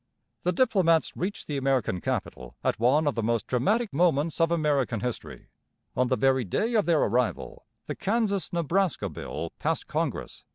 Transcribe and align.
The 0.41 0.51
diplomats 0.51 1.15
reached 1.15 1.45
the 1.45 1.57
American 1.57 2.01
capital 2.01 2.55
at 2.63 2.79
one 2.79 3.05
of 3.05 3.13
the 3.13 3.21
most 3.21 3.45
dramatic 3.45 3.93
moments 3.93 4.41
of 4.41 4.49
American 4.49 5.01
history. 5.01 5.49
On 5.95 6.07
the 6.07 6.15
very 6.17 6.43
day 6.43 6.73
of 6.73 6.87
their 6.87 7.01
arrival 7.03 7.67
the 7.85 7.93
Kansas 7.93 8.51
Nebraska 8.51 9.09
Bill 9.09 9.53
passed 9.59 9.85
Congress. 9.85 10.43